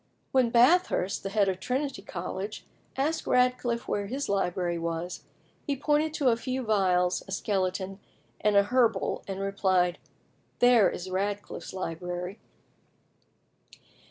When 0.31 0.49
Bathurst, 0.49 1.21
the 1.21 1.29
head 1.29 1.47
of 1.47 1.59
Trinity 1.59 2.01
College, 2.01 2.65
asked 2.97 3.27
Radcliffe 3.27 3.87
where 3.87 4.07
his 4.07 4.27
library 4.29 4.79
was, 4.79 5.25
he 5.67 5.75
pointed 5.75 6.11
to 6.15 6.29
a 6.29 6.35
few 6.35 6.63
vials, 6.63 7.21
a 7.27 7.31
skeleton, 7.31 7.99
and 8.39 8.55
a 8.55 8.63
herbal, 8.63 9.21
and 9.27 9.41
replied, 9.41 9.99
"There 10.57 10.89
is 10.89 11.11
Radcliffe's 11.11 11.71
library." 11.71 12.39